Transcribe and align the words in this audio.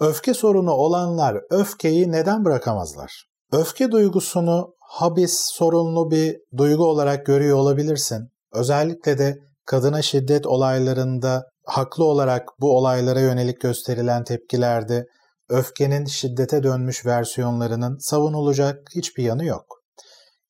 Öfke 0.00 0.34
sorunu 0.34 0.72
olanlar 0.72 1.40
öfkeyi 1.50 2.12
neden 2.12 2.44
bırakamazlar? 2.44 3.24
Öfke 3.52 3.90
duygusunu 3.90 4.74
habis, 4.80 5.40
sorunlu 5.52 6.10
bir 6.10 6.36
duygu 6.56 6.84
olarak 6.84 7.26
görüyor 7.26 7.58
olabilirsin. 7.58 8.28
Özellikle 8.54 9.18
de 9.18 9.38
kadına 9.66 10.02
şiddet 10.02 10.46
olaylarında 10.46 11.44
haklı 11.66 12.04
olarak 12.04 12.48
bu 12.60 12.76
olaylara 12.76 13.20
yönelik 13.20 13.60
gösterilen 13.60 14.24
tepkilerde 14.24 15.06
öfkenin 15.48 16.04
şiddete 16.04 16.62
dönmüş 16.62 17.06
versiyonlarının 17.06 17.98
savunulacak 18.00 18.78
hiçbir 18.94 19.22
yanı 19.22 19.44
yok. 19.44 19.64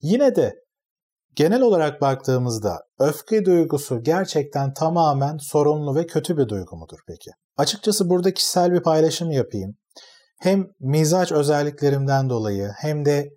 Yine 0.02 0.36
de 0.36 0.54
genel 1.34 1.62
olarak 1.62 2.00
baktığımızda 2.00 2.78
öfke 2.98 3.44
duygusu 3.44 4.02
gerçekten 4.02 4.72
tamamen 4.74 5.36
sorunlu 5.36 5.94
ve 5.94 6.06
kötü 6.06 6.36
bir 6.36 6.48
duygu 6.48 6.76
mudur 6.76 6.98
peki? 7.06 7.30
Açıkçası 7.59 8.09
burada 8.11 8.34
kişisel 8.34 8.72
bir 8.72 8.82
paylaşım 8.82 9.30
yapayım. 9.30 9.77
Hem 10.41 10.66
mizaç 10.80 11.32
özelliklerimden 11.32 12.30
dolayı 12.30 12.70
hem 12.77 13.05
de 13.05 13.30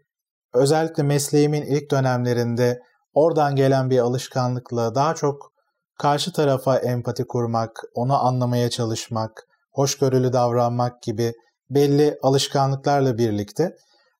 özellikle 0.53 1.03
mesleğimin 1.03 1.61
ilk 1.61 1.91
dönemlerinde 1.91 2.79
oradan 3.13 3.55
gelen 3.55 3.89
bir 3.89 3.99
alışkanlıkla 3.99 4.95
daha 4.95 5.15
çok 5.15 5.51
karşı 5.99 6.33
tarafa 6.33 6.77
empati 6.77 7.27
kurmak, 7.27 7.81
onu 7.93 8.25
anlamaya 8.25 8.69
çalışmak, 8.69 9.47
hoşgörülü 9.71 10.33
davranmak 10.33 11.01
gibi 11.01 11.33
belli 11.69 12.17
alışkanlıklarla 12.21 13.17
birlikte 13.17 13.75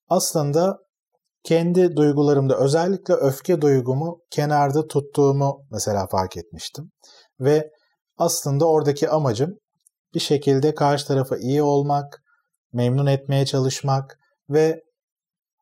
aslında 0.10 0.78
kendi 1.44 1.96
duygularımda 1.96 2.58
özellikle 2.58 3.14
öfke 3.14 3.62
duygumu 3.62 4.20
kenarda 4.30 4.88
tuttuğumu 4.88 5.66
mesela 5.72 6.08
fark 6.08 6.38
etmiştim. 6.38 6.92
Ve 7.40 7.70
aslında 8.18 8.70
oradaki 8.70 9.10
amacım 9.10 9.58
bir 10.14 10.20
şekilde 10.20 10.76
karşı 10.76 11.08
tarafa 11.08 11.38
iyi 11.38 11.64
olmak, 11.64 12.24
memnun 12.74 13.06
etmeye 13.06 13.46
çalışmak 13.46 14.20
ve 14.50 14.84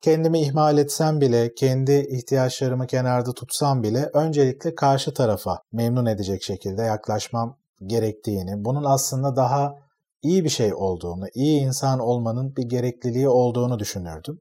kendimi 0.02 0.42
ihmal 0.42 0.78
etsem 0.78 1.22
bile, 1.22 1.54
kendi 1.54 2.08
ihtiyaçlarımı 2.10 2.88
kenarda 2.88 3.34
tutsam 3.34 3.84
bile 3.84 4.10
öncelikle 4.14 4.76
karşı 4.76 5.14
tarafa 5.14 5.62
memnun 5.72 6.06
edecek 6.06 6.44
şekilde 6.44 6.82
yaklaşmam 6.82 7.58
gerektiğini, 7.86 8.66
bunun 8.66 8.84
aslında 8.84 9.36
daha 9.36 9.76
iyi 10.22 10.44
bir 10.44 10.50
şey 10.50 10.74
olduğunu, 10.74 11.26
iyi 11.34 11.62
insan 11.62 12.00
olmanın 12.00 12.56
bir 12.56 12.64
gerekliliği 12.64 13.30
olduğunu 13.30 13.80
düşünürdüm. 13.80 14.40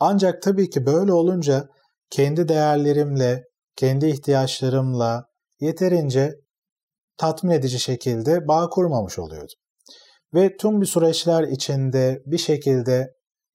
Ancak 0.00 0.42
tabii 0.42 0.70
ki 0.70 0.86
böyle 0.86 1.12
olunca 1.12 1.68
kendi 2.10 2.48
değerlerimle, 2.48 3.44
kendi 3.76 4.06
ihtiyaçlarımla 4.06 5.24
yeterince 5.60 6.34
tatmin 7.18 7.52
edici 7.52 7.80
şekilde 7.80 8.48
bağ 8.48 8.68
kurmamış 8.68 9.18
oluyordum. 9.18 9.56
Ve 10.34 10.56
tüm 10.56 10.80
bir 10.80 10.86
süreçler 10.86 11.42
içinde 11.42 12.22
bir 12.26 12.38
şekilde 12.38 13.12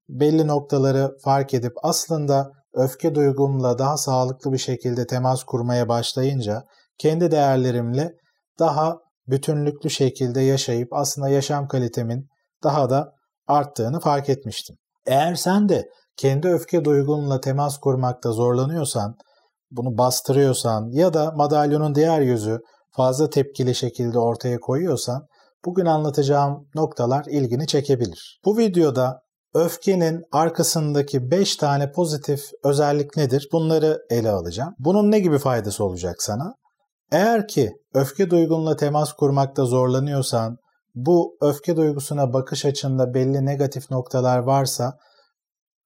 belli 0.09 0.48
noktaları 0.48 1.12
fark 1.23 1.54
edip 1.54 1.73
aslında 1.84 2.52
öfke 2.73 3.16
duygumla 3.16 3.80
daha 3.80 3.98
sağlıklı 3.98 4.52
bir 4.52 4.58
şekilde 4.58 5.08
temas 5.08 5.44
kurmaya 5.44 5.89
başlayınca 5.89 6.64
kendi 6.98 7.32
değerlerimle 7.32 8.12
daha 8.59 8.98
bütünlüklü 9.28 9.89
şekilde 9.89 10.42
yaşayıp 10.42 10.88
aslında 10.92 11.30
yaşam 11.30 11.67
kalitemin 11.67 12.28
daha 12.64 12.89
da 12.89 13.14
arttığını 13.48 14.00
fark 14.00 14.30
etmiştim. 14.30 14.76
Eğer 15.06 15.36
sen 15.36 15.70
de 15.70 15.89
kendi 16.17 16.48
öfke 16.48 16.86
duygunla 16.86 17.42
temas 17.42 17.78
kurmakta 17.78 18.32
zorlanıyorsan, 18.32 19.16
bunu 19.72 19.98
bastırıyorsan 19.98 20.89
ya 20.92 21.14
da 21.14 21.32
madalyonun 21.32 21.95
diğer 21.95 22.22
yüzü 22.22 22.59
fazla 22.92 23.30
tepkili 23.30 23.75
şekilde 23.75 24.20
ortaya 24.20 24.59
koyuyorsan 24.59 25.28
bugün 25.66 25.86
anlatacağım 25.86 26.67
noktalar 26.75 27.25
ilgini 27.25 27.67
çekebilir. 27.67 28.39
Bu 28.45 28.58
videoda 28.58 29.22
öfkenin 29.53 30.23
arkasındaki 30.31 31.31
5 31.31 31.56
tane 31.56 31.92
pozitif 31.92 32.42
özellik 32.64 33.17
nedir? 33.17 33.50
Bunları 33.52 33.98
ele 34.09 34.31
alacağım. 34.31 34.73
Bunun 34.80 35.11
ne 35.11 35.20
gibi 35.20 35.38
faydası 35.38 35.83
olacak 35.83 36.15
sana? 36.20 36.55
Eğer 37.11 37.48
ki 37.48 37.71
öfke 37.93 38.30
duygunla 38.30 38.76
temas 38.76 39.14
kurmakta 39.14 39.65
zorlanıyorsan, 39.65 40.58
bu 40.95 41.38
öfke 41.42 41.77
duygusuna 41.77 42.33
bakış 42.33 42.65
açında 42.65 43.14
belli 43.14 43.45
negatif 43.45 43.92
noktalar 43.92 44.38
varsa 44.38 44.98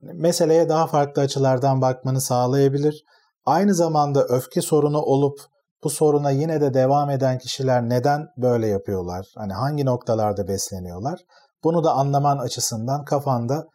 meseleye 0.02 0.70
daha 0.70 0.88
farklı 0.88 1.22
açılardan 1.22 1.82
bakmanı 1.82 2.22
sağlayabilir. 2.22 3.04
Aynı 3.46 3.76
zamanda 3.76 4.26
öfke 4.26 4.62
sorunu 4.62 5.02
olup 5.02 5.40
bu 5.84 5.90
soruna 5.90 6.32
yine 6.32 6.62
de 6.62 6.74
devam 6.74 7.10
eden 7.10 7.38
kişiler 7.38 7.90
neden 7.90 8.28
böyle 8.38 8.68
yapıyorlar? 8.68 9.26
Hani 9.36 9.54
hangi 9.54 9.86
noktalarda 9.86 10.48
besleniyorlar? 10.48 11.20
Bunu 11.64 11.84
da 11.84 11.92
anlaman 11.92 12.38
açısından 12.38 13.06
kafanda 13.06 13.68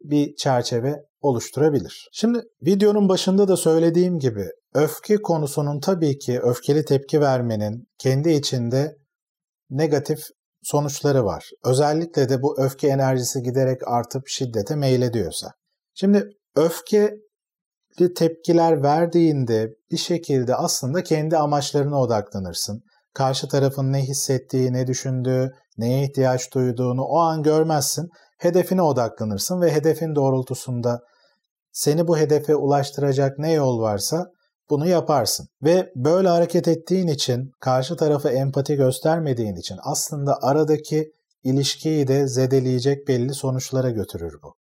bir 0.00 0.36
çerçeve 0.36 1.04
oluşturabilir. 1.20 2.08
Şimdi 2.12 2.42
videonun 2.62 3.08
başında 3.08 3.48
da 3.48 3.56
söylediğim 3.56 4.18
gibi 4.18 4.46
öfke 4.74 5.16
konusunun 5.16 5.80
tabii 5.80 6.18
ki 6.18 6.40
öfkeli 6.40 6.84
tepki 6.84 7.20
vermenin 7.20 7.88
kendi 7.98 8.30
içinde 8.30 8.96
negatif 9.70 10.18
sonuçları 10.62 11.24
var. 11.24 11.50
Özellikle 11.64 12.28
de 12.28 12.42
bu 12.42 12.60
öfke 12.60 12.88
enerjisi 12.88 13.42
giderek 13.42 13.88
artıp 13.88 14.28
şiddete 14.28 14.76
meylediyorsa. 14.76 15.52
Şimdi 15.94 16.30
öfkeli 16.56 17.27
tepkiler 18.16 18.82
verdiğinde 18.82 19.74
bir 19.90 19.96
şekilde 19.96 20.54
aslında 20.54 21.02
kendi 21.02 21.36
amaçlarına 21.36 22.00
odaklanırsın. 22.00 22.82
Karşı 23.14 23.48
tarafın 23.48 23.92
ne 23.92 24.02
hissettiği, 24.02 24.72
ne 24.72 24.86
düşündüğü, 24.86 25.52
neye 25.78 26.04
ihtiyaç 26.04 26.54
duyduğunu 26.54 27.02
o 27.02 27.18
an 27.18 27.42
görmezsin. 27.42 28.08
Hedefine 28.38 28.82
odaklanırsın 28.82 29.60
ve 29.60 29.72
hedefin 29.72 30.14
doğrultusunda 30.14 31.00
seni 31.72 32.08
bu 32.08 32.18
hedefe 32.18 32.56
ulaştıracak 32.56 33.38
ne 33.38 33.52
yol 33.52 33.80
varsa 33.80 34.26
bunu 34.70 34.86
yaparsın. 34.86 35.48
Ve 35.62 35.92
böyle 35.96 36.28
hareket 36.28 36.68
ettiğin 36.68 37.08
için, 37.08 37.50
karşı 37.60 37.96
tarafa 37.96 38.30
empati 38.30 38.76
göstermediğin 38.76 39.56
için 39.56 39.76
aslında 39.82 40.38
aradaki 40.42 41.12
ilişkiyi 41.44 42.08
de 42.08 42.28
zedeleyecek 42.28 43.08
belli 43.08 43.34
sonuçlara 43.34 43.90
götürür 43.90 44.34
bu. 44.42 44.54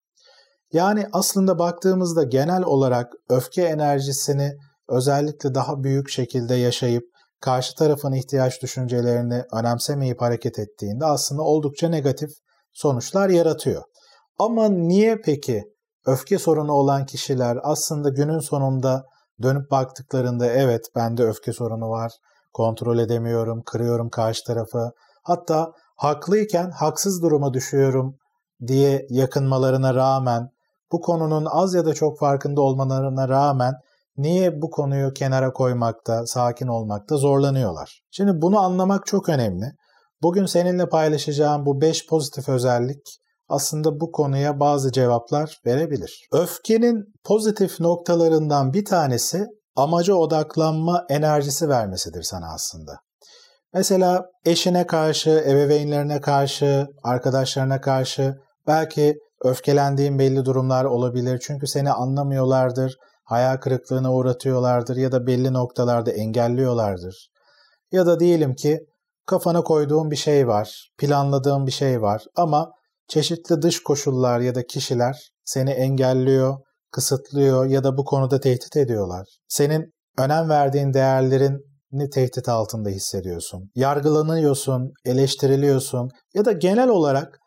Yani 0.72 1.06
aslında 1.12 1.58
baktığımızda 1.58 2.22
genel 2.22 2.62
olarak 2.62 3.12
öfke 3.28 3.62
enerjisini 3.62 4.52
özellikle 4.88 5.54
daha 5.54 5.84
büyük 5.84 6.10
şekilde 6.10 6.54
yaşayıp 6.54 7.04
karşı 7.40 7.74
tarafın 7.74 8.12
ihtiyaç 8.12 8.62
düşüncelerini 8.62 9.44
önemsemeyip 9.52 10.20
hareket 10.20 10.58
ettiğinde 10.58 11.04
aslında 11.04 11.42
oldukça 11.42 11.88
negatif 11.88 12.30
sonuçlar 12.72 13.28
yaratıyor. 13.28 13.82
Ama 14.38 14.68
niye 14.68 15.16
peki 15.24 15.64
öfke 16.06 16.38
sorunu 16.38 16.72
olan 16.72 17.06
kişiler 17.06 17.58
aslında 17.62 18.08
günün 18.08 18.38
sonunda 18.38 19.04
dönüp 19.42 19.70
baktıklarında 19.70 20.46
evet 20.46 20.84
bende 20.94 21.24
öfke 21.24 21.52
sorunu 21.52 21.88
var, 21.90 22.12
kontrol 22.52 22.98
edemiyorum, 22.98 23.62
kırıyorum 23.66 24.10
karşı 24.10 24.44
tarafı. 24.44 24.90
Hatta 25.22 25.72
haklıyken 25.96 26.70
haksız 26.70 27.22
duruma 27.22 27.54
düşüyorum 27.54 28.16
diye 28.66 29.06
yakınmalarına 29.10 29.94
rağmen 29.94 30.48
bu 30.92 31.00
konunun 31.00 31.46
az 31.50 31.74
ya 31.74 31.86
da 31.86 31.94
çok 31.94 32.18
farkında 32.18 32.60
olmalarına 32.60 33.28
rağmen 33.28 33.74
niye 34.16 34.62
bu 34.62 34.70
konuyu 34.70 35.12
kenara 35.12 35.52
koymakta, 35.52 36.26
sakin 36.26 36.66
olmakta 36.66 37.16
zorlanıyorlar? 37.16 38.00
Şimdi 38.10 38.42
bunu 38.42 38.58
anlamak 38.58 39.06
çok 39.06 39.28
önemli. 39.28 39.72
Bugün 40.22 40.46
seninle 40.46 40.88
paylaşacağım 40.88 41.66
bu 41.66 41.80
5 41.80 42.06
pozitif 42.06 42.48
özellik 42.48 43.20
aslında 43.48 44.00
bu 44.00 44.12
konuya 44.12 44.60
bazı 44.60 44.92
cevaplar 44.92 45.60
verebilir. 45.66 46.28
Öfkenin 46.32 47.04
pozitif 47.24 47.80
noktalarından 47.80 48.72
bir 48.72 48.84
tanesi 48.84 49.46
amaca 49.76 50.14
odaklanma 50.14 51.04
enerjisi 51.08 51.68
vermesidir 51.68 52.22
sana 52.22 52.54
aslında. 52.54 52.92
Mesela 53.74 54.26
eşine 54.44 54.86
karşı, 54.86 55.30
ebeveynlerine 55.30 56.20
karşı, 56.20 56.86
arkadaşlarına 57.02 57.80
karşı 57.80 58.36
belki 58.66 59.14
öfkelendiğin 59.44 60.18
belli 60.18 60.44
durumlar 60.44 60.84
olabilir. 60.84 61.42
Çünkü 61.46 61.66
seni 61.66 61.92
anlamıyorlardır, 61.92 62.96
hayal 63.24 63.56
kırıklığına 63.56 64.14
uğratıyorlardır 64.14 64.96
ya 64.96 65.12
da 65.12 65.26
belli 65.26 65.52
noktalarda 65.52 66.10
engelliyorlardır. 66.10 67.28
Ya 67.92 68.06
da 68.06 68.20
diyelim 68.20 68.54
ki 68.54 68.78
kafana 69.26 69.62
koyduğun 69.62 70.10
bir 70.10 70.16
şey 70.16 70.48
var, 70.48 70.90
planladığın 70.98 71.66
bir 71.66 71.72
şey 71.72 72.02
var 72.02 72.24
ama 72.36 72.70
çeşitli 73.08 73.62
dış 73.62 73.82
koşullar 73.82 74.40
ya 74.40 74.54
da 74.54 74.66
kişiler 74.66 75.30
seni 75.44 75.70
engelliyor, 75.70 76.56
kısıtlıyor 76.90 77.66
ya 77.66 77.84
da 77.84 77.96
bu 77.96 78.04
konuda 78.04 78.40
tehdit 78.40 78.76
ediyorlar. 78.76 79.26
Senin 79.48 79.92
önem 80.18 80.48
verdiğin 80.48 80.94
değerlerini 80.94 82.10
tehdit 82.14 82.48
altında 82.48 82.88
hissediyorsun. 82.88 83.70
Yargılanıyorsun, 83.74 84.92
eleştiriliyorsun 85.04 86.08
ya 86.34 86.44
da 86.44 86.52
genel 86.52 86.88
olarak 86.88 87.38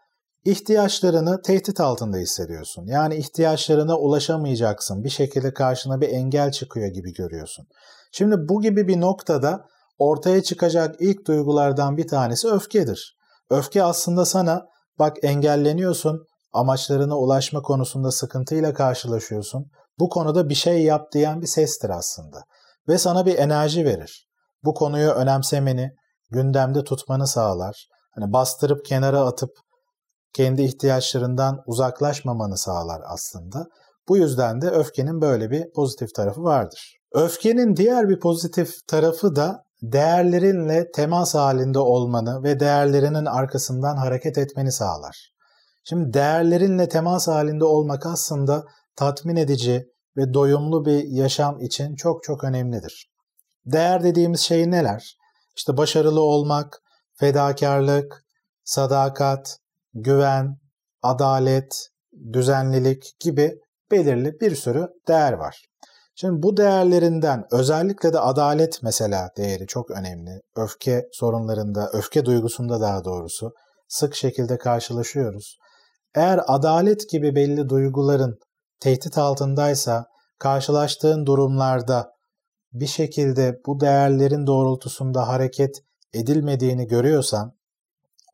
ihtiyaçlarını 0.45 1.41
tehdit 1.41 1.80
altında 1.80 2.18
hissediyorsun. 2.18 2.86
Yani 2.86 3.15
ihtiyaçlarına 3.15 3.97
ulaşamayacaksın. 3.97 5.03
Bir 5.03 5.09
şekilde 5.09 5.53
karşına 5.53 6.01
bir 6.01 6.09
engel 6.09 6.51
çıkıyor 6.51 6.88
gibi 6.88 7.13
görüyorsun. 7.13 7.65
Şimdi 8.12 8.36
bu 8.50 8.62
gibi 8.62 8.88
bir 8.88 9.01
noktada 9.01 9.65
ortaya 9.97 10.44
çıkacak 10.44 10.95
ilk 11.00 11.27
duygulardan 11.27 11.97
bir 11.97 12.07
tanesi 12.07 12.47
öfkedir. 12.47 13.18
Öfke 13.50 13.83
aslında 13.83 14.25
sana 14.25 14.65
bak 15.00 15.18
engelleniyorsun, 15.24 16.25
amaçlarına 16.53 17.18
ulaşma 17.18 17.62
konusunda 17.62 18.12
sıkıntıyla 18.12 18.74
karşılaşıyorsun. 18.74 19.65
Bu 20.00 20.09
konuda 20.09 20.50
bir 20.50 20.56
şey 20.56 20.83
yap 20.83 21.12
diyen 21.13 21.41
bir 21.41 21.47
sestir 21.47 21.89
aslında. 21.89 22.44
Ve 22.88 22.97
sana 22.97 23.25
bir 23.25 23.38
enerji 23.38 23.86
verir. 23.86 24.27
Bu 24.63 24.74
konuyu 24.74 25.09
önemsemeni, 25.09 25.91
gündemde 26.31 26.83
tutmanı 26.83 27.27
sağlar. 27.27 27.88
Hani 28.15 28.33
bastırıp 28.33 28.86
kenara 28.86 29.19
atıp 29.19 29.51
kendi 30.34 30.62
ihtiyaçlarından 30.62 31.64
uzaklaşmamanı 31.66 32.58
sağlar 32.58 33.02
aslında. 33.06 33.68
Bu 34.08 34.18
yüzden 34.18 34.62
de 34.62 34.70
öfkenin 34.70 35.22
böyle 35.22 35.52
bir 35.52 35.72
pozitif 35.76 36.16
tarafı 36.16 36.44
vardır. 36.44 36.98
Öfkenin 37.12 37.76
diğer 37.76 38.10
bir 38.10 38.20
pozitif 38.20 38.88
tarafı 38.88 39.36
da 39.36 39.64
değerlerinle 39.81 40.92
temas 40.92 41.36
halinde 41.36 41.80
olmanı 41.80 42.44
ve 42.44 42.60
değerlerinin 42.60 43.26
arkasından 43.26 43.98
hareket 43.98 44.38
etmeni 44.38 44.72
sağlar. 44.72 45.34
Şimdi 45.84 46.14
değerlerinle 46.14 46.90
temas 46.90 47.28
halinde 47.28 47.66
olmak 47.66 48.06
aslında 48.06 48.64
tatmin 48.96 49.36
edici 49.36 49.86
ve 50.18 50.34
doyumlu 50.34 50.86
bir 50.86 51.04
yaşam 51.04 51.62
için 51.62 51.96
çok 51.96 52.24
çok 52.24 52.44
önemlidir. 52.44 53.12
Değer 53.66 54.04
dediğimiz 54.04 54.40
şey 54.40 54.72
neler? 54.72 55.18
İşte 55.56 55.78
başarılı 55.78 56.22
olmak, 56.22 56.82
fedakarlık, 57.14 58.25
sadakat, 58.64 59.58
güven, 59.94 60.57
adalet, 61.01 61.89
düzenlilik 62.33 63.03
gibi 63.19 63.59
belirli 63.91 64.39
bir 64.41 64.56
sürü 64.56 64.88
değer 65.07 65.33
var. 65.33 65.65
Şimdi 66.15 66.44
bu 66.44 66.57
değerlerinden 66.57 67.45
özellikle 67.51 68.13
de 68.13 68.19
adalet 68.19 68.83
mesela 68.83 69.30
değeri 69.38 69.68
çok 69.68 69.91
önemli. 69.91 70.41
Öfke 70.56 71.07
sorunlarında, 71.12 71.89
öfke 71.94 72.25
duygusunda 72.25 72.81
daha 72.81 73.03
doğrusu 73.06 73.53
sık 73.88 74.15
şekilde 74.15 74.57
karşılaşıyoruz. 74.57 75.57
Eğer 76.15 76.39
adalet 76.47 77.09
gibi 77.09 77.36
belli 77.36 77.69
duyguların 77.69 78.39
tehdit 78.80 79.18
altındaysa 79.18 80.06
karşılaştığın 80.39 81.25
durumlarda 81.25 82.12
bir 82.74 82.88
şekilde 82.88 83.59
bu 83.65 83.80
değerlerin 83.80 84.47
doğrultusunda 84.47 85.27
hareket 85.27 85.75
edilmediğini 86.13 86.88
görüyorsan 86.88 87.59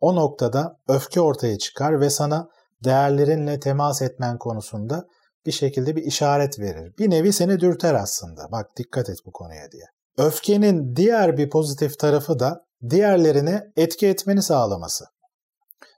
o 0.01 0.15
noktada 0.15 0.77
öfke 0.87 1.21
ortaya 1.21 1.57
çıkar 1.57 1.99
ve 1.99 2.09
sana 2.09 2.47
değerlerinle 2.83 3.59
temas 3.59 4.01
etmen 4.01 4.37
konusunda 4.37 5.05
bir 5.45 5.51
şekilde 5.51 5.95
bir 5.95 6.03
işaret 6.03 6.59
verir. 6.59 6.93
Bir 6.99 7.09
nevi 7.09 7.33
seni 7.33 7.59
dürter 7.59 7.93
aslında. 7.93 8.41
Bak 8.51 8.65
dikkat 8.77 9.09
et 9.09 9.17
bu 9.25 9.31
konuya 9.31 9.71
diye. 9.71 9.85
Öfkenin 10.17 10.95
diğer 10.95 11.37
bir 11.37 11.49
pozitif 11.49 11.99
tarafı 11.99 12.39
da 12.39 12.61
diğerlerine 12.89 13.63
etki 13.75 14.07
etmeni 14.07 14.41
sağlaması. 14.41 15.05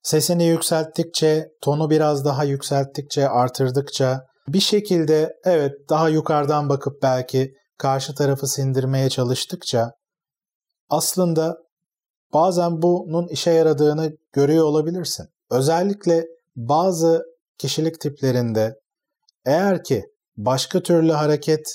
Sesini 0.03 0.45
yükselttikçe, 0.45 1.47
tonu 1.61 1.89
biraz 1.89 2.25
daha 2.25 2.43
yükselttikçe, 2.43 3.29
artırdıkça 3.29 4.25
bir 4.47 4.59
şekilde 4.59 5.33
evet 5.43 5.71
daha 5.89 6.09
yukarıdan 6.09 6.69
bakıp 6.69 7.03
belki 7.03 7.53
karşı 7.77 8.15
tarafı 8.15 8.47
sindirmeye 8.47 9.09
çalıştıkça 9.09 9.91
aslında 10.89 11.57
bazen 12.33 12.81
bunun 12.81 13.27
işe 13.27 13.51
yaradığını 13.51 14.11
görüyor 14.33 14.65
olabilirsin. 14.65 15.27
Özellikle 15.51 16.25
bazı 16.55 17.23
kişilik 17.57 18.01
tiplerinde 18.01 18.75
eğer 19.45 19.83
ki 19.83 20.03
başka 20.37 20.83
türlü 20.83 21.11
hareket 21.11 21.65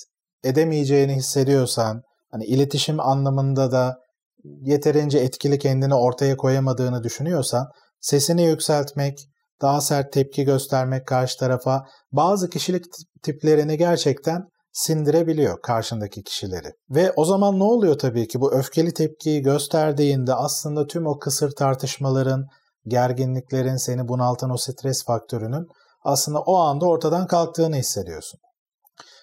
edemeyeceğini 0.45 1.15
hissediyorsan, 1.15 2.03
hani 2.31 2.45
iletişim 2.45 3.01
anlamında 3.01 3.73
da 3.73 3.99
yeterince 4.45 5.19
etkili 5.19 5.59
kendini 5.59 5.95
ortaya 5.95 6.37
koyamadığını 6.37 7.03
düşünüyorsan, 7.03 7.67
sesini 8.01 8.45
yükseltmek, 8.45 9.29
daha 9.63 9.81
sert 9.81 10.13
tepki 10.13 10.45
göstermek 10.45 11.07
karşı 11.07 11.39
tarafa 11.39 11.87
bazı 12.13 12.51
kişilik 12.51 12.85
tiplerini 13.23 13.79
gerçekten 13.79 14.49
sindirebiliyor 14.73 15.63
karşındaki 15.63 16.23
kişileri. 16.23 16.73
Ve 16.91 17.13
o 17.17 17.25
zaman 17.25 17.59
ne 17.59 17.65
oluyor 17.65 17.99
tabii 17.99 18.29
ki 18.29 18.41
bu 18.41 18.53
öfkeli 18.53 18.95
tepkiyi 18.95 19.43
gösterdiğinde 19.43 20.35
aslında 20.35 20.87
tüm 20.87 21.07
o 21.07 21.19
kısır 21.19 21.51
tartışmaların, 21.51 22.47
gerginliklerin, 22.87 23.77
seni 23.77 24.09
bunaltan 24.09 24.51
o 24.51 24.57
stres 24.57 25.05
faktörünün 25.05 25.67
aslında 26.05 26.41
o 26.41 26.57
anda 26.57 26.87
ortadan 26.87 27.27
kalktığını 27.27 27.77
hissediyorsun. 27.77 28.41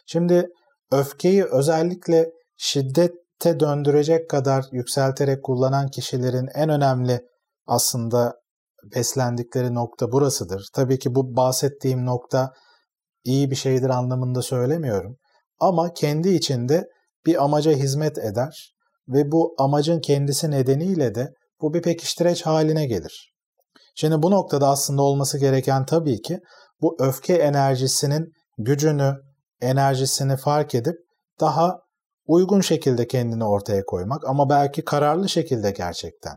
Şimdi 0.06 0.50
öfkeyi 0.92 1.46
özellikle 1.46 2.32
şiddete 2.58 3.60
döndürecek 3.60 4.30
kadar 4.30 4.66
yükselterek 4.72 5.44
kullanan 5.44 5.88
kişilerin 5.88 6.48
en 6.56 6.70
önemli 6.70 7.26
aslında 7.68 8.40
beslendikleri 8.96 9.74
nokta 9.74 10.12
burasıdır. 10.12 10.68
Tabii 10.74 11.00
ki 11.00 11.16
bu 11.16 11.36
bahsettiğim 11.36 12.06
nokta 12.06 12.54
iyi 13.24 13.52
bir 13.52 13.56
şeydir 13.56 13.90
anlamında 13.90 14.42
söylemiyorum. 14.42 15.18
Ama 15.60 15.94
kendi 15.94 16.30
içinde 16.30 16.88
bir 17.26 17.44
amaca 17.44 17.72
hizmet 17.72 18.18
eder 18.18 18.74
ve 19.08 19.32
bu 19.32 19.56
amacın 19.58 20.00
kendisi 20.00 20.52
nedeniyle 20.52 21.16
de 21.16 21.34
bu 21.62 21.74
bir 21.74 21.82
pekiştireç 21.82 22.46
haline 22.46 22.86
gelir. 22.86 23.34
Şimdi 23.96 24.24
bu 24.24 24.32
noktada 24.32 24.68
aslında 24.68 25.02
olması 25.02 25.40
gereken 25.40 25.86
tabii 25.86 26.22
ki 26.22 26.40
bu 26.82 26.98
öfke 27.00 27.34
enerjisinin 27.34 28.32
gücünü, 28.58 29.16
enerjisini 29.62 30.38
fark 30.38 30.76
edip 30.76 30.96
daha 31.40 31.80
uygun 32.28 32.62
şekilde 32.62 33.08
kendini 33.08 33.46
ortaya 33.46 33.86
koymak 33.86 34.28
ama 34.28 34.50
belki 34.50 34.86
kararlı 34.86 35.30
şekilde 35.30 35.72
gerçekten 35.72 36.34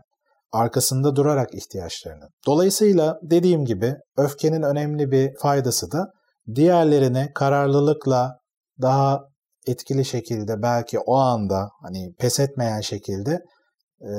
arkasında 0.51 1.15
durarak 1.15 1.55
ihtiyaçlarını. 1.55 2.27
Dolayısıyla 2.47 3.19
dediğim 3.23 3.65
gibi 3.65 3.95
öfkenin 4.17 4.61
önemli 4.61 5.11
bir 5.11 5.37
faydası 5.37 5.91
da 5.91 6.11
diğerlerine 6.55 7.31
kararlılıkla 7.35 8.42
daha 8.81 9.21
etkili 9.67 10.05
şekilde 10.05 10.61
belki 10.61 10.99
o 10.99 11.15
anda 11.15 11.69
hani 11.81 12.13
pes 12.19 12.39
etmeyen 12.39 12.81
şekilde 12.81 13.39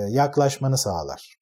yaklaşmanı 0.08 0.78
sağlar. 0.78 1.36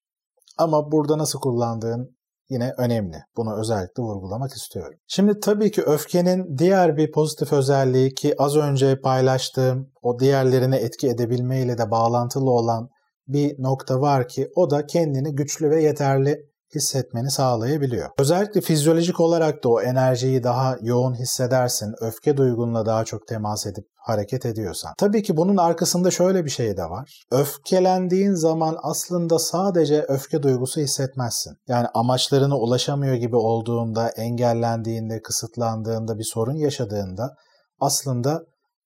Ama 0.58 0.92
burada 0.92 1.18
nasıl 1.18 1.40
kullandığın 1.40 2.16
yine 2.48 2.72
önemli. 2.78 3.16
Bunu 3.36 3.60
özellikle 3.60 4.02
vurgulamak 4.02 4.52
istiyorum. 4.52 4.98
Şimdi 5.06 5.40
tabii 5.40 5.70
ki 5.70 5.82
öfkenin 5.82 6.58
diğer 6.58 6.96
bir 6.96 7.12
pozitif 7.12 7.52
özelliği 7.52 8.14
ki 8.14 8.34
az 8.38 8.56
önce 8.56 9.00
paylaştığım 9.00 9.92
o 10.02 10.18
diğerlerine 10.18 10.76
etki 10.76 11.08
edebilmeyle 11.08 11.78
de 11.78 11.90
bağlantılı 11.90 12.50
olan 12.50 12.88
bir 13.28 13.62
nokta 13.62 14.00
var 14.00 14.28
ki 14.28 14.48
o 14.56 14.70
da 14.70 14.86
kendini 14.86 15.34
güçlü 15.34 15.70
ve 15.70 15.82
yeterli 15.82 16.51
hissetmeni 16.74 17.30
sağlayabiliyor. 17.30 18.08
Özellikle 18.18 18.60
fizyolojik 18.60 19.20
olarak 19.20 19.64
da 19.64 19.68
o 19.68 19.80
enerjiyi 19.80 20.42
daha 20.42 20.76
yoğun 20.80 21.14
hissedersin. 21.14 21.94
Öfke 22.00 22.36
duygunla 22.36 22.86
daha 22.86 23.04
çok 23.04 23.28
temas 23.28 23.66
edip 23.66 23.84
hareket 23.96 24.46
ediyorsan. 24.46 24.92
Tabii 24.98 25.22
ki 25.22 25.36
bunun 25.36 25.56
arkasında 25.56 26.10
şöyle 26.10 26.44
bir 26.44 26.50
şey 26.50 26.76
de 26.76 26.84
var. 26.84 27.24
Öfkelendiğin 27.30 28.34
zaman 28.34 28.76
aslında 28.82 29.38
sadece 29.38 30.02
öfke 30.02 30.42
duygusu 30.42 30.80
hissetmezsin. 30.80 31.56
Yani 31.68 31.86
amaçlarına 31.94 32.58
ulaşamıyor 32.58 33.14
gibi 33.14 33.36
olduğunda, 33.36 34.08
engellendiğinde, 34.08 35.22
kısıtlandığında, 35.22 36.18
bir 36.18 36.24
sorun 36.24 36.56
yaşadığında 36.56 37.34
aslında 37.80 38.42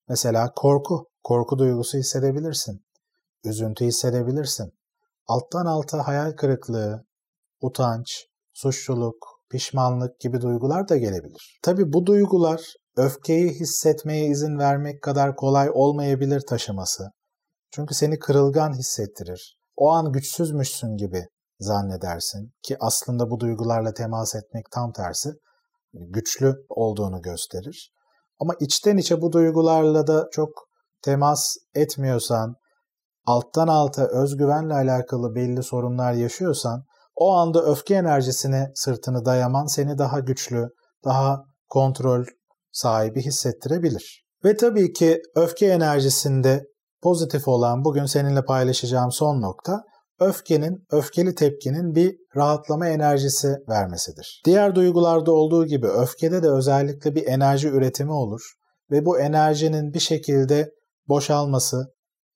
mesela 0.08 0.52
korku, 0.56 1.06
korku 1.24 1.58
duygusu 1.58 1.98
hissedebilirsin. 1.98 2.80
Üzüntü 3.44 3.84
hissedebilirsin. 3.84 4.72
Alttan 5.26 5.66
alta 5.66 6.08
hayal 6.08 6.32
kırıklığı, 6.32 7.05
utanç, 7.66 8.26
suçluluk, 8.54 9.16
pişmanlık 9.50 10.20
gibi 10.20 10.40
duygular 10.40 10.88
da 10.88 10.96
gelebilir. 10.96 11.58
Tabi 11.62 11.92
bu 11.92 12.06
duygular 12.06 12.60
öfkeyi 12.96 13.50
hissetmeye 13.50 14.26
izin 14.26 14.58
vermek 14.58 15.02
kadar 15.02 15.36
kolay 15.36 15.70
olmayabilir 15.72 16.40
taşıması. 16.40 17.10
Çünkü 17.70 17.94
seni 17.94 18.18
kırılgan 18.18 18.72
hissettirir. 18.72 19.58
O 19.76 19.90
an 19.90 20.12
güçsüzmüşsün 20.12 20.96
gibi 20.96 21.26
zannedersin 21.60 22.52
ki 22.62 22.76
aslında 22.80 23.30
bu 23.30 23.40
duygularla 23.40 23.94
temas 23.94 24.34
etmek 24.34 24.70
tam 24.70 24.92
tersi 24.92 25.30
güçlü 25.92 26.54
olduğunu 26.68 27.22
gösterir. 27.22 27.92
Ama 28.38 28.54
içten 28.60 28.96
içe 28.96 29.20
bu 29.20 29.32
duygularla 29.32 30.06
da 30.06 30.28
çok 30.32 30.50
temas 31.02 31.56
etmiyorsan, 31.74 32.54
alttan 33.26 33.68
alta 33.68 34.06
özgüvenle 34.06 34.74
alakalı 34.74 35.34
belli 35.34 35.62
sorunlar 35.62 36.12
yaşıyorsan 36.12 36.84
o 37.16 37.32
anda 37.32 37.62
öfke 37.62 37.94
enerjisine 37.94 38.70
sırtını 38.74 39.24
dayaman 39.24 39.66
seni 39.66 39.98
daha 39.98 40.20
güçlü, 40.20 40.68
daha 41.04 41.44
kontrol 41.68 42.24
sahibi 42.72 43.22
hissettirebilir. 43.22 44.24
Ve 44.44 44.56
tabii 44.56 44.92
ki 44.92 45.22
öfke 45.34 45.66
enerjisinde 45.66 46.64
pozitif 47.02 47.48
olan 47.48 47.84
bugün 47.84 48.06
seninle 48.06 48.44
paylaşacağım 48.44 49.12
son 49.12 49.42
nokta 49.42 49.82
öfkenin, 50.20 50.84
öfkeli 50.90 51.34
tepkinin 51.34 51.94
bir 51.94 52.16
rahatlama 52.36 52.88
enerjisi 52.88 53.56
vermesidir. 53.68 54.42
Diğer 54.44 54.74
duygularda 54.74 55.32
olduğu 55.32 55.66
gibi 55.66 55.86
öfkede 55.86 56.42
de 56.42 56.50
özellikle 56.50 57.14
bir 57.14 57.26
enerji 57.26 57.68
üretimi 57.68 58.12
olur 58.12 58.40
ve 58.90 59.06
bu 59.06 59.18
enerjinin 59.20 59.94
bir 59.94 60.00
şekilde 60.00 60.70
boşalması, 61.08 61.76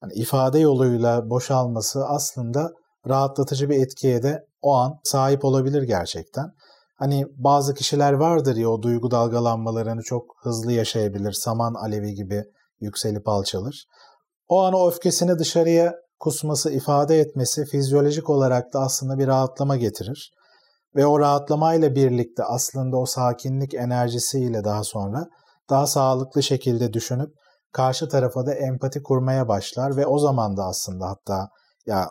yani 0.02 0.12
ifade 0.14 0.58
yoluyla 0.58 1.30
boşalması 1.30 2.04
aslında 2.06 2.70
rahatlatıcı 3.08 3.70
bir 3.70 3.82
etkiye 3.82 4.22
de 4.22 4.46
o 4.62 4.74
an 4.74 5.00
sahip 5.04 5.44
olabilir 5.44 5.82
gerçekten. 5.82 6.44
Hani 6.96 7.26
bazı 7.36 7.74
kişiler 7.74 8.12
vardır 8.12 8.56
ya 8.56 8.68
o 8.68 8.82
duygu 8.82 9.10
dalgalanmalarını 9.10 10.02
çok 10.02 10.24
hızlı 10.42 10.72
yaşayabilir. 10.72 11.32
Saman 11.32 11.74
alevi 11.74 12.14
gibi 12.14 12.44
yükselip 12.80 13.28
alçalır. 13.28 13.84
O 14.48 14.62
an 14.62 14.74
o 14.74 14.88
öfkesini 14.88 15.38
dışarıya 15.38 15.94
kusması, 16.18 16.70
ifade 16.70 17.20
etmesi 17.20 17.64
fizyolojik 17.64 18.30
olarak 18.30 18.72
da 18.74 18.80
aslında 18.80 19.18
bir 19.18 19.26
rahatlama 19.26 19.76
getirir. 19.76 20.32
Ve 20.96 21.06
o 21.06 21.20
rahatlamayla 21.20 21.94
birlikte 21.94 22.44
aslında 22.44 22.96
o 22.96 23.06
sakinlik 23.06 23.74
enerjisiyle 23.74 24.64
daha 24.64 24.84
sonra 24.84 25.26
daha 25.70 25.86
sağlıklı 25.86 26.42
şekilde 26.42 26.92
düşünüp 26.92 27.30
karşı 27.72 28.08
tarafa 28.08 28.46
da 28.46 28.54
empati 28.54 29.02
kurmaya 29.02 29.48
başlar 29.48 29.96
ve 29.96 30.06
o 30.06 30.18
zaman 30.18 30.56
da 30.56 30.64
aslında 30.64 31.08
hatta 31.08 31.48
ya 31.86 32.10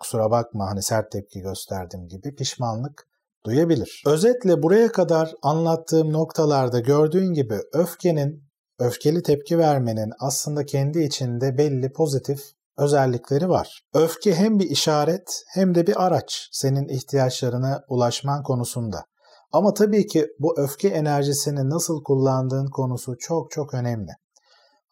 kusura 0.00 0.30
bakma 0.30 0.66
hani 0.70 0.82
sert 0.82 1.12
tepki 1.12 1.40
gösterdim 1.40 2.08
gibi 2.08 2.34
pişmanlık 2.34 3.08
duyabilir. 3.46 4.02
Özetle 4.06 4.62
buraya 4.62 4.92
kadar 4.92 5.34
anlattığım 5.42 6.12
noktalarda 6.12 6.80
gördüğün 6.80 7.32
gibi 7.32 7.58
öfkenin, 7.72 8.44
öfkeli 8.78 9.22
tepki 9.22 9.58
vermenin 9.58 10.12
aslında 10.18 10.66
kendi 10.66 11.02
içinde 11.02 11.58
belli 11.58 11.92
pozitif 11.92 12.40
özellikleri 12.78 13.48
var. 13.48 13.82
Öfke 13.94 14.34
hem 14.34 14.58
bir 14.58 14.70
işaret 14.70 15.42
hem 15.54 15.74
de 15.74 15.86
bir 15.86 16.06
araç 16.06 16.48
senin 16.52 16.88
ihtiyaçlarına 16.88 17.84
ulaşman 17.88 18.42
konusunda. 18.42 19.04
Ama 19.52 19.74
tabii 19.74 20.06
ki 20.06 20.28
bu 20.38 20.60
öfke 20.60 20.88
enerjisini 20.88 21.70
nasıl 21.70 22.02
kullandığın 22.02 22.66
konusu 22.66 23.18
çok 23.18 23.50
çok 23.50 23.74
önemli. 23.74 24.10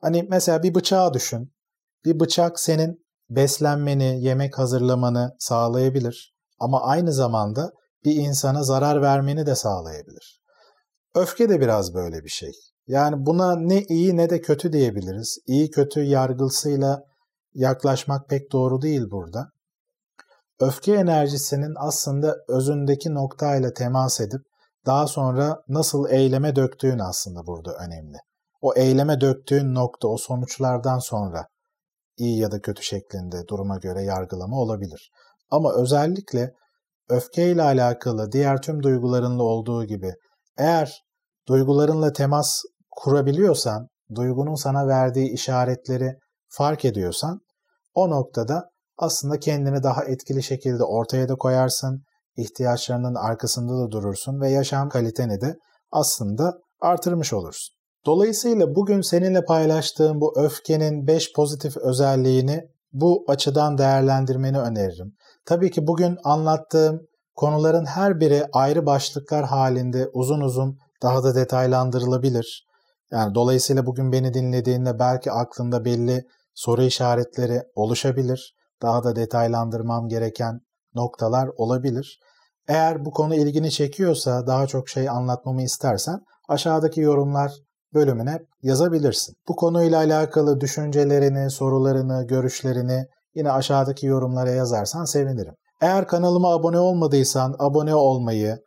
Hani 0.01 0.27
mesela 0.31 0.63
bir 0.63 0.75
bıçağı 0.75 1.15
düşün. 1.15 1.53
Bir 2.05 2.21
bıçak 2.21 2.61
senin 2.61 3.02
beslenmeni, 3.37 4.25
yemek 4.25 4.59
hazırlamanı 4.59 5.37
sağlayabilir 5.39 6.35
ama 6.59 6.83
aynı 6.83 7.13
zamanda 7.13 7.73
bir 8.05 8.15
insana 8.15 8.63
zarar 8.63 9.03
vermeni 9.03 9.47
de 9.47 9.55
sağlayabilir. 9.55 10.41
Öfke 11.15 11.49
de 11.49 11.61
biraz 11.61 11.95
böyle 11.95 12.25
bir 12.25 12.29
şey. 12.29 12.53
Yani 12.87 13.27
buna 13.27 13.57
ne 13.57 13.83
iyi 13.83 14.17
ne 14.17 14.31
de 14.31 14.41
kötü 14.41 14.73
diyebiliriz. 14.73 15.39
İyi 15.47 15.71
kötü 15.71 16.01
yargısıyla 16.01 17.03
yaklaşmak 17.55 18.29
pek 18.29 18.53
doğru 18.53 18.83
değil 18.83 19.03
burada. 19.11 19.49
Öfke 20.61 20.95
enerjisinin 20.95 21.75
aslında 21.79 22.37
özündeki 22.49 23.15
noktayla 23.15 23.73
temas 23.73 24.21
edip 24.21 24.41
daha 24.87 25.07
sonra 25.07 25.63
nasıl 25.69 26.11
eyleme 26.11 26.57
döktüğün 26.57 26.99
aslında 26.99 27.47
burada 27.47 27.73
önemli. 27.75 28.17
O 28.61 28.75
eyleme 28.75 29.21
döktüğün 29.21 29.75
nokta 29.75 30.09
o 30.09 30.17
sonuçlardan 30.17 30.99
sonra 30.99 31.47
iyi 32.23 32.39
ya 32.39 32.51
da 32.51 32.61
kötü 32.61 32.83
şeklinde 32.83 33.49
duruma 33.49 33.79
göre 33.79 34.03
yargılama 34.03 34.57
olabilir. 34.57 35.11
Ama 35.51 35.75
özellikle 35.75 36.53
öfkeyle 37.09 37.63
alakalı 37.63 38.33
diğer 38.33 38.63
tüm 38.63 38.83
duygularınla 38.83 39.43
olduğu 39.43 39.85
gibi 39.85 40.13
eğer 40.59 41.03
duygularınla 41.49 42.13
temas 42.13 42.63
kurabiliyorsan, 42.91 43.89
duygunun 44.15 44.55
sana 44.55 44.87
verdiği 44.87 45.33
işaretleri 45.33 46.19
fark 46.49 46.85
ediyorsan 46.85 47.41
o 47.95 48.11
noktada 48.11 48.71
aslında 48.97 49.39
kendini 49.39 49.83
daha 49.83 50.05
etkili 50.05 50.43
şekilde 50.43 50.85
ortaya 50.85 51.29
da 51.29 51.35
koyarsın, 51.35 52.03
ihtiyaçlarının 52.37 53.15
arkasında 53.15 53.73
da 53.73 53.91
durursun 53.91 54.41
ve 54.41 54.51
yaşam 54.51 54.89
kaliteni 54.89 55.41
de 55.41 55.57
aslında 55.91 56.59
artırmış 56.81 57.33
olursun. 57.33 57.82
Dolayısıyla 58.07 58.75
bugün 58.75 59.01
seninle 59.01 59.45
paylaştığım 59.45 60.21
bu 60.21 60.41
öfkenin 60.41 61.07
5 61.07 61.33
pozitif 61.33 61.77
özelliğini 61.77 62.69
bu 62.93 63.25
açıdan 63.29 63.79
değerlendirmeni 63.79 64.61
öneririm. 64.61 65.15
Tabii 65.47 65.71
ki 65.71 65.87
bugün 65.87 66.17
anlattığım 66.25 67.01
konuların 67.35 67.87
her 67.87 68.21
biri 68.21 68.45
ayrı 68.53 68.87
başlıklar 68.87 69.45
halinde 69.45 70.09
uzun 70.13 70.41
uzun 70.41 70.79
daha 71.03 71.25
da 71.25 71.35
detaylandırılabilir. 71.35 72.67
Yani 73.13 73.35
dolayısıyla 73.35 73.87
bugün 73.87 74.13
beni 74.13 74.35
dinlediğinde 74.35 74.99
belki 74.99 75.33
aklında 75.33 75.85
belli 75.85 76.25
soru 76.55 76.83
işaretleri 76.83 77.63
oluşabilir. 77.75 78.55
Daha 78.83 79.05
da 79.05 79.17
detaylandırmam 79.17 80.09
gereken 80.09 80.61
noktalar 80.95 81.49
olabilir. 81.57 82.21
Eğer 82.69 83.05
bu 83.05 83.11
konu 83.11 83.35
ilgini 83.35 83.71
çekiyorsa, 83.71 84.47
daha 84.47 84.67
çok 84.67 84.89
şey 84.89 85.09
anlatmamı 85.09 85.63
istersen 85.63 86.21
aşağıdaki 86.49 87.01
yorumlar 87.01 87.53
bölümüne 87.95 88.39
yazabilirsin. 88.63 89.37
Bu 89.49 89.57
konuyla 89.57 89.99
alakalı 89.99 90.61
düşüncelerini, 90.61 91.51
sorularını, 91.51 92.27
görüşlerini 92.27 93.07
yine 93.35 93.51
aşağıdaki 93.53 94.07
yorumlara 94.07 94.51
yazarsan 94.51 95.05
sevinirim. 95.05 95.55
Eğer 95.81 96.07
kanalıma 96.07 96.55
abone 96.55 96.79
olmadıysan 96.79 97.57
abone 97.59 97.95
olmayı, 97.95 98.59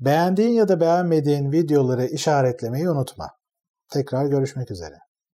beğendiğin 0.00 0.52
ya 0.52 0.68
da 0.68 0.80
beğenmediğin 0.80 1.52
videoları 1.52 2.06
işaretlemeyi 2.06 2.90
unutma. 2.90 3.30
Tekrar 3.92 4.26
görüşmek 4.26 4.70
üzere. 4.70 5.07